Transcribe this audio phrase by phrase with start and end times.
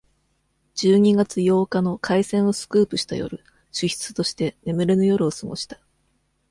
[0.73, 5.79] 十二月八日の開戦をスクープした夜、主筆として、眠れぬ夜を過ごした。